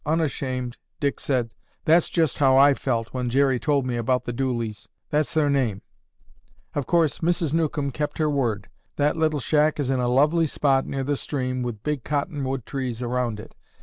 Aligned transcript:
Unashamed, 0.03 0.79
Dick 0.99 1.19
said, 1.19 1.53
"That's 1.85 2.09
just 2.09 2.39
how 2.39 2.57
I 2.57 2.73
felt 2.73 3.13
when 3.13 3.29
Jerry 3.29 3.59
told 3.59 3.85
me 3.85 3.97
about 3.97 4.23
the 4.23 4.33
Dooleys. 4.33 4.89
That's 5.11 5.31
their 5.35 5.47
name. 5.47 5.83
Of 6.73 6.87
course, 6.87 7.19
Mrs. 7.19 7.53
Newcomb 7.53 7.91
kept 7.91 8.17
her 8.17 8.27
word. 8.27 8.67
That 8.95 9.15
little 9.15 9.39
shack 9.39 9.79
is 9.79 9.91
in 9.91 9.99
a 9.99 10.07
lovely 10.09 10.47
spot 10.47 10.87
near 10.87 11.03
the 11.03 11.15
stream 11.15 11.61
with 11.61 11.83
big 11.83 12.03
cottonwood 12.03 12.65
trees 12.65 13.03
around 13.03 13.39
it. 13.39 13.53